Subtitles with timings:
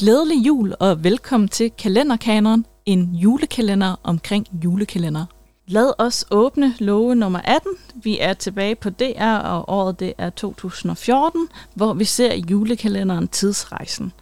[0.00, 5.24] Glædelig jul og velkommen til Kalenderkaneren, en julekalender omkring julekalender.
[5.66, 7.72] Lad os åbne love nummer 18.
[7.94, 14.12] Vi er tilbage på DR, og året det er 2014, hvor vi ser julekalenderen Tidsrejsen.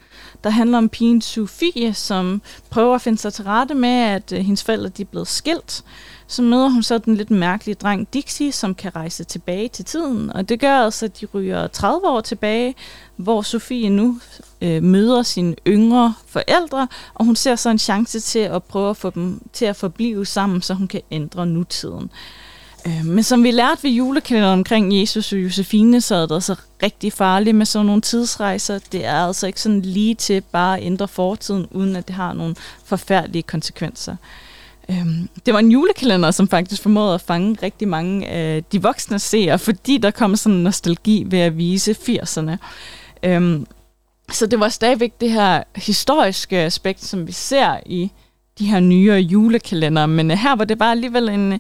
[0.45, 4.39] Der handler om pigen Sofie, som prøver at finde sig til rette med, at øh,
[4.39, 5.85] hendes forældre de er blevet skilt.
[6.27, 10.33] Så møder hun så den lidt mærkelige dreng Dixie, som kan rejse tilbage til tiden.
[10.33, 12.75] Og det gør altså, at de ryger 30 år tilbage,
[13.17, 14.21] hvor Sofie nu
[14.61, 18.97] øh, møder sine yngre forældre, og hun ser så en chance til at prøve at
[18.97, 22.05] få dem til at forblive sammen, så hun kan ændre nutiden.
[22.05, 26.35] Øh, Øh, men som vi lærte ved julekalenderen omkring Jesus og Josefine, så er det
[26.35, 28.79] altså rigtig farligt med sådan nogle tidsrejser.
[28.93, 32.33] Det er altså ikke sådan lige til bare at ændre fortiden, uden at det har
[32.33, 32.55] nogle
[32.85, 34.17] forfærdelige konsekvenser.
[34.91, 39.19] Øhm, det var en julekalender, som faktisk formåede at fange rigtig mange af de voksne
[39.19, 42.57] seere, fordi der kom sådan en nostalgi ved at vise 80'erne.
[43.23, 43.67] Øhm,
[44.33, 48.11] så det var stadigvæk det her historiske aspekt, som vi ser i
[48.59, 51.53] de her nyere julekalender, men øh, her var det bare alligevel en,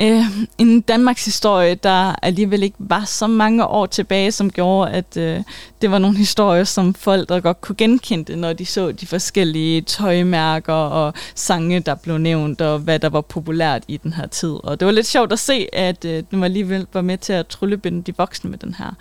[0.00, 0.22] øh,
[0.58, 5.40] en Danmarks historie, der alligevel ikke var så mange år tilbage, som gjorde, at øh,
[5.82, 9.80] det var nogle historier, som folk der godt kunne genkende, når de så de forskellige
[9.80, 14.54] tøjmærker og sange, der blev nævnt, og hvad der var populært i den her tid.
[14.64, 17.32] Og det var lidt sjovt at se, at øh, den var alligevel var med til
[17.32, 18.94] at tryllebinde de voksne med den her.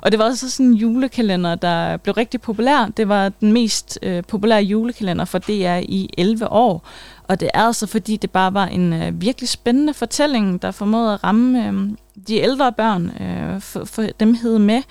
[0.00, 2.90] Og det var også sådan en julekalender, der blev rigtig populær.
[2.96, 6.85] Det var den mest øh, populære julekalender for DR i 11 år.
[7.28, 11.14] Og det er altså, fordi det bare var en øh, virkelig spændende fortælling, der formåede
[11.14, 11.88] at ramme øh,
[12.28, 14.82] de ældre børn, øh, for, for dem hed med.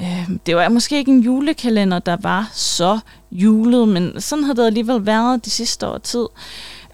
[0.00, 2.98] Øh, det var måske ikke en julekalender, der var så
[3.32, 6.26] julet, men sådan har det alligevel været de sidste år tid.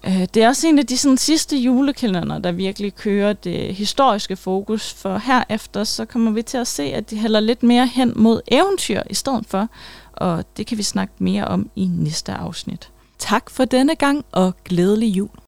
[0.05, 4.35] Øh, det er også en af de sådan, sidste julekalender, der virkelig kører det historiske
[4.35, 8.13] fokus, for herefter så kommer vi til at se, at de hælder lidt mere hen
[8.15, 9.67] mod eventyr i stedet for,
[10.13, 12.89] og det kan vi snakke mere om i næste afsnit.
[13.25, 15.29] Tak for denne gang, og glædelig jul.